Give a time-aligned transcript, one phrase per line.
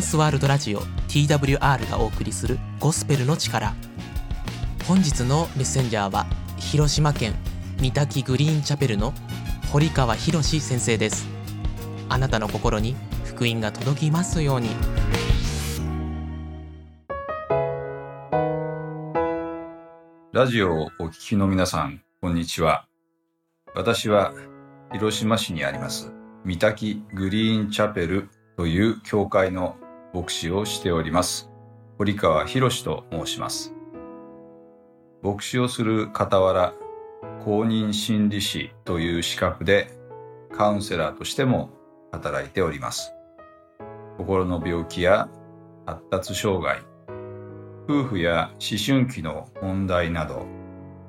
[0.00, 3.74] ンスワールドラジオ TWR がお送りするゴスペルの力。
[4.88, 6.26] 本日のメッセンジャーは
[6.56, 7.34] 広島県
[7.80, 9.12] 三滝グリーンチャペルの
[9.70, 11.28] 堀川博先生です。
[12.08, 14.70] あなたの心に福音が届きますように。
[20.32, 22.86] ラジオをお聞きの皆さんこんにちは。
[23.74, 24.32] 私は
[24.92, 26.10] 広島市にあります
[26.44, 29.76] 三滝グリーンチャペルという教会の
[30.12, 31.50] 牧師をしております。
[31.98, 33.74] 堀川博と申します。
[35.22, 36.74] 牧師をする傍ら
[37.44, 39.90] 公認心理師という資格で
[40.52, 41.70] カウンセラーとしても
[42.12, 43.12] 働いております。
[44.16, 45.28] 心の病気や
[45.86, 46.82] 発達障害
[47.88, 50.46] 夫婦や思春期の問題など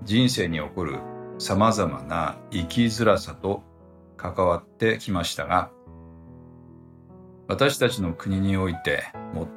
[0.03, 0.99] 人生に起こる
[1.37, 3.63] 様々な生きづらさと
[4.17, 5.69] 関わってきましたが
[7.51, 9.03] 私たちの国において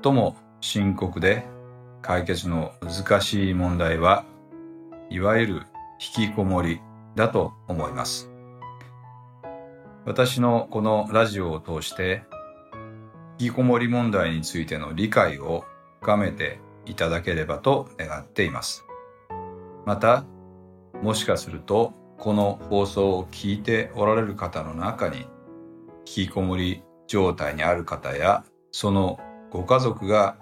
[0.03, 1.45] 最も深刻で
[2.03, 4.25] 解決の難しい問題は
[5.11, 5.63] いわゆる
[6.17, 6.81] 引きこもり
[7.15, 8.33] だと思います。
[10.05, 12.25] 私のこのラジオを通して
[13.39, 15.65] 引きこもり問題についての理解を
[16.01, 18.85] 深めていただければと願っています。
[19.87, 20.25] また、
[21.01, 30.37] もしかするとこの放送を聞いておられる方の中に引きこもり状態にある方やそのご家族が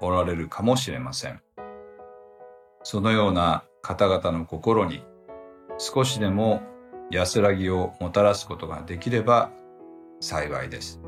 [0.00, 1.40] おられるかもしれません。
[2.82, 5.02] そのような方々の心に
[5.78, 6.62] 少しでも
[7.10, 9.50] 安らぎをもたらすことができれば
[10.20, 11.00] 幸いです。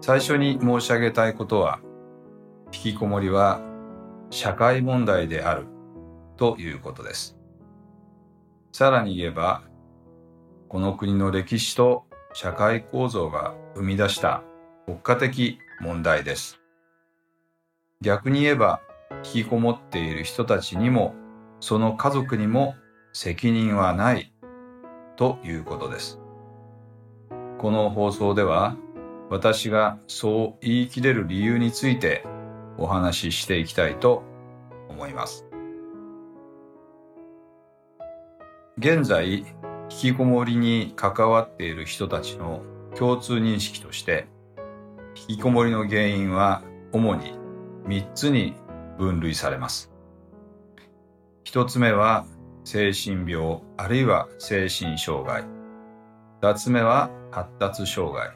[0.00, 1.80] 最初に申し上げたいことは、
[2.72, 3.60] 引きこもりは
[4.30, 5.66] 社会問題である
[6.36, 7.36] ということです。
[8.72, 9.62] さらに言えば、
[10.70, 14.44] この国の歴史と社会構造が生み出した
[14.86, 16.60] 国家的問題です。
[18.00, 18.80] 逆に言えば、
[19.24, 21.16] 引きこもっている人たちにも、
[21.58, 22.76] その家族にも
[23.12, 24.32] 責任はない
[25.16, 26.20] ということです。
[27.58, 28.76] この放送では、
[29.28, 32.24] 私がそう言い切れる理由について
[32.78, 34.22] お話ししていきたいと
[34.88, 35.48] 思います。
[38.78, 39.44] 現在、
[39.90, 42.62] 引きこもりに関わっている人たちの
[42.96, 44.28] 共通認識として、
[45.28, 46.62] 引きこもりの原因は
[46.92, 47.34] 主に
[47.86, 48.54] 3つに
[48.98, 49.90] 分類されます。
[51.44, 52.24] 1つ目は
[52.64, 55.44] 精神病あるいは精神障害。
[56.40, 58.30] 2つ目は発達障害。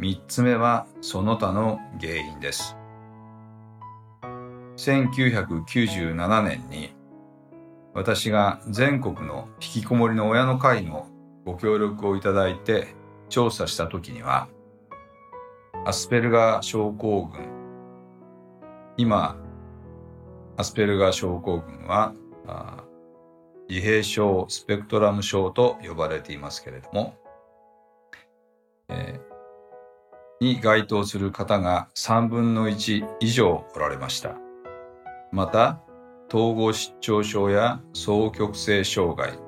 [0.00, 2.76] 3つ目はその他の原因です。
[4.76, 6.95] 1997年に
[7.96, 11.06] 私が全国の引きこもりの親の会の
[11.46, 12.88] ご協力をいただいて
[13.30, 14.48] 調査した時には、
[15.86, 17.48] アスペルガー症候群、
[18.98, 19.38] 今、
[20.58, 22.12] アスペルガー症候群は、
[23.66, 27.14] 自閉症スペクトラム症と呼ばれていますけれども、
[28.90, 34.36] えー、に該当する方が3分の1以上おられました。
[35.32, 35.80] また、
[36.36, 39.38] 統合失調症や双極性障害、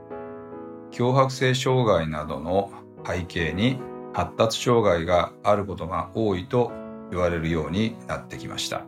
[0.90, 2.70] 強迫性障害などの
[3.06, 3.78] 背景に
[4.14, 6.72] 発達障害があることが多いと
[7.10, 8.86] 言われるようになってきました。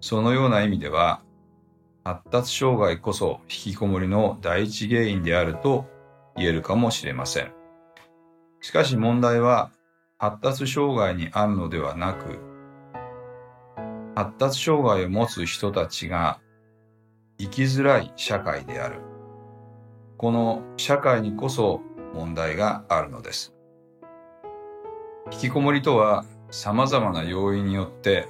[0.00, 1.22] そのような意味では、
[2.04, 5.86] 発達障害こそ引きこもりの第一原因であると
[6.36, 7.50] 言えるかもしれません。
[8.60, 9.72] しかし問題は
[10.18, 12.38] 発達障害にあるのではなく、
[14.14, 16.38] 発達障害を持つ人たちが
[17.40, 19.00] 生きづらい社会である。
[20.18, 21.80] この社会にこそ
[22.12, 23.54] 問題があるのです。
[25.32, 28.28] 引きこもりとは様々な要因によって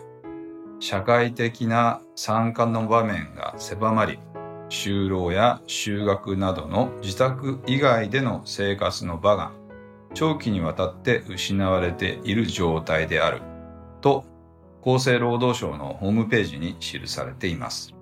[0.78, 4.20] 社会的な参加の場面が狭まり、
[4.68, 9.50] 就労や就学などの自宅以外での生活の場が
[10.14, 13.42] 長期にわたって失われている状態である
[14.00, 14.24] と
[14.82, 17.92] 厚生労働省のホームページに記されています。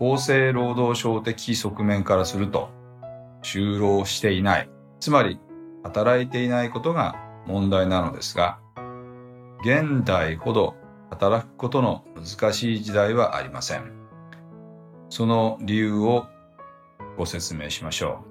[0.00, 2.70] 厚生労働省的側面からすると、
[3.42, 5.40] 就労していない、つまり
[5.82, 7.16] 働いていないことが
[7.46, 8.60] 問題なのですが、
[9.64, 10.76] 現代ほど
[11.10, 13.92] 働くことの難しい時代はありません。
[15.08, 16.26] その理由を
[17.16, 18.24] ご説明しましょ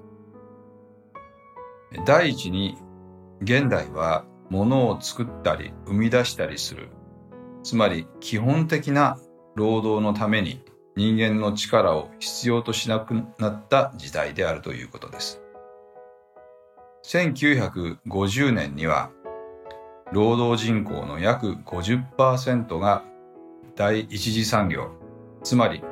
[1.92, 2.04] う。
[2.06, 2.78] 第一に、
[3.42, 6.88] 現代は物を作ったり生み出したりする、
[7.62, 9.18] つまり基本的な
[9.54, 10.64] 労働のために
[10.98, 15.40] 人間の力を必要としなくなった時代であるということです。
[17.04, 19.12] 1950年には
[20.12, 23.04] 労働人口の約50%が
[23.76, 24.90] 第一次産業
[25.44, 25.82] つまり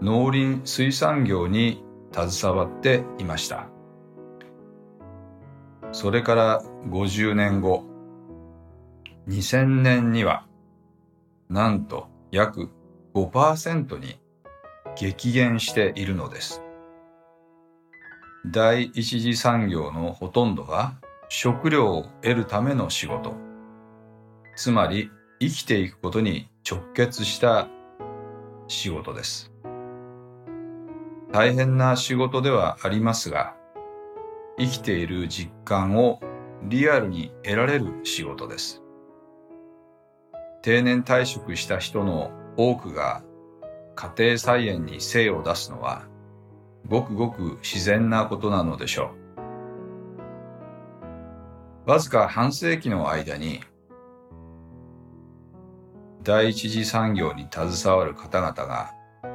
[0.00, 3.68] 農林水産業に携わっていました
[5.92, 7.84] それから50年後
[9.28, 10.46] 2000年には
[11.48, 12.70] なんと約
[13.14, 14.19] 5%に
[14.96, 16.62] 激減しているのです。
[18.46, 20.94] 第一次産業のほとんどは
[21.28, 23.34] 食料を得るための仕事。
[24.56, 27.68] つまり生きていくことに直結した
[28.68, 29.52] 仕事です。
[31.32, 33.54] 大変な仕事ではありますが
[34.58, 36.20] 生きている実感を
[36.64, 38.82] リアルに得られる仕事です。
[40.62, 43.22] 定年退職した人の多くが
[43.94, 46.06] 家庭菜園に精を出すのは
[46.86, 49.12] ごくごく自然なことなのでしょ
[51.86, 51.90] う。
[51.90, 53.60] わずか半世紀の間に
[56.22, 58.92] 第一次産業に携わる方々が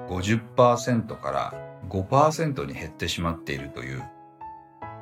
[0.08, 1.54] 50%から
[1.90, 4.04] 5%に減ってしまっているという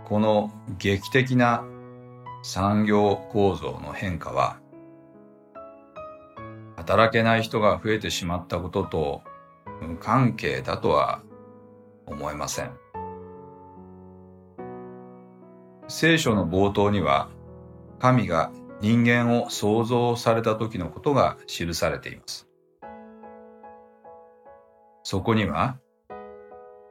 [0.06, 1.63] この劇的な
[2.41, 4.57] 産業構造の変化は
[6.75, 9.21] 働けない人が増えてしまったことと
[9.81, 11.21] 無関係だとは
[12.05, 12.77] 思えません。
[15.87, 17.29] 聖書の冒頭には
[17.99, 22.49] 神が人間を創造された時のことが記されています。
[25.03, 25.77] そこには、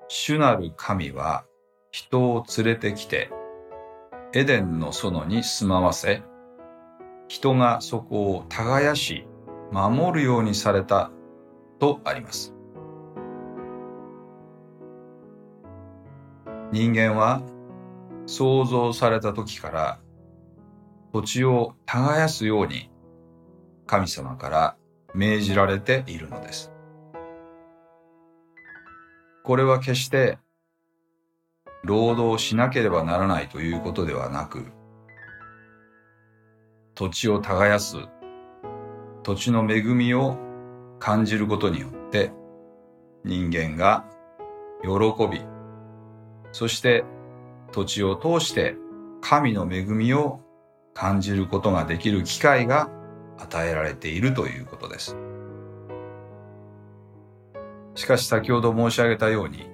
[0.09, 1.45] 主なる神は
[1.91, 3.31] 人を連れてきて、
[4.35, 6.23] エデンの園に住まわせ、
[7.29, 9.27] 人がそこを耕し、
[9.71, 11.11] 守るようにされた
[11.79, 12.55] とあります。
[16.73, 17.43] 人間は
[18.27, 19.99] 創造された時から
[21.13, 22.91] 土地を耕すように
[23.87, 24.77] 神様から
[25.15, 26.73] 命じられているのです。
[29.45, 30.39] これは決して
[31.85, 34.67] 労働しなければならないということではなく
[36.95, 37.97] 土地を耕す
[39.25, 40.39] 土地の恵みを
[41.01, 42.31] 感じることによって
[43.25, 44.05] 人間が
[44.83, 44.89] 喜
[45.29, 45.43] び
[46.53, 47.05] そして
[47.73, 48.77] 土地を通して
[49.21, 50.41] 神の恵みを
[50.95, 52.91] 感じることができる機会が
[53.39, 55.17] 与えられているということです。
[57.95, 59.67] しかし先ほど申し上げたように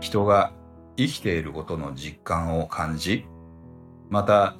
[0.00, 0.52] 人が
[0.96, 3.26] 生きていることの実感を感じ
[4.10, 4.56] また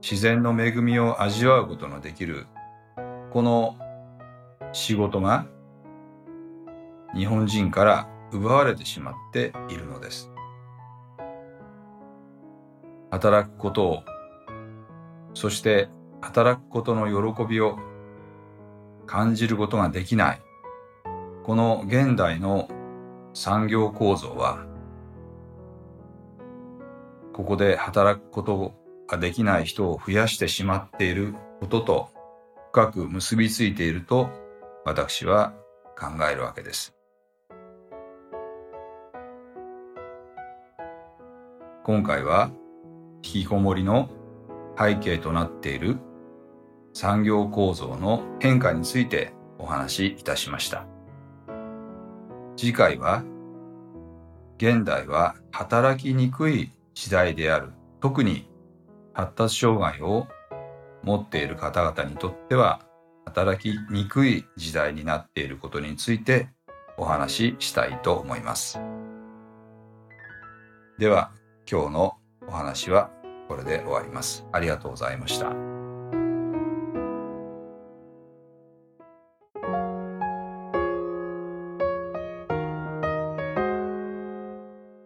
[0.00, 2.46] 自然の恵みを味わうことのできる
[3.32, 3.76] この
[4.72, 5.46] 仕事が
[7.14, 10.30] 日本人から奪われてしまっているのです。
[13.10, 14.02] 働くことを、
[15.34, 15.88] そして
[16.20, 17.78] 働くことの喜びを
[19.06, 20.40] 感じることができない。
[21.44, 22.68] この現代の
[23.34, 24.64] 産業構造は、
[27.34, 28.74] ここで働くこと
[29.08, 32.08] ができない人を増やしてしまっていることと
[32.72, 34.30] 深く結びついていると
[34.84, 35.52] 私は
[35.98, 36.94] 考えるわけです。
[41.84, 42.52] 今回は
[43.24, 44.08] 引きこもりの
[44.78, 45.98] 背景となっている
[46.92, 50.86] 産業構造の変化についてお話しいたしました。
[52.56, 53.24] 次回は
[54.58, 58.48] 現代は働きにくい時代である特に
[59.12, 60.28] 発達障害を
[61.02, 62.82] 持っている方々にとっては
[63.24, 66.48] 働きにくい時代になっていることについて
[66.96, 68.80] お話ししたいと思います。
[71.00, 71.32] では
[71.72, 73.08] 今日のお話は
[73.48, 74.44] これで終わります。
[74.52, 75.46] ありがとうございました。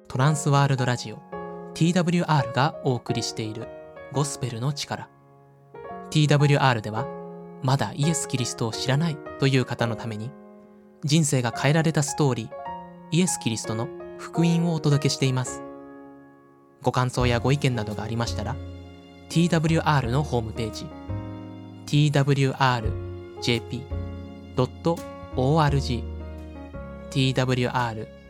[0.08, 1.22] トランスワールドラジオ
[1.74, 3.68] TWR がお送りしている
[4.12, 5.08] ゴスペルの力
[6.10, 7.06] TWR では
[7.62, 10.32] まだイエス・キリストを知らないという方のために
[11.04, 12.50] 人生が変えられたストーリー
[13.12, 15.65] イエス・キリストの福音をお届けしています
[16.82, 18.56] ご感想やご意見などがありましたら
[19.28, 20.86] TWR のホームページ
[21.86, 22.86] twrjp.org
[27.10, 28.24] twrjp.org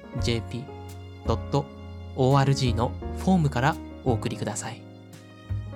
[2.74, 4.80] のフォームからお送りください。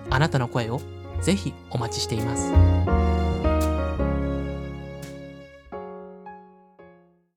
[0.09, 0.81] あなたの声を
[1.21, 3.00] ぜひお待ちしています。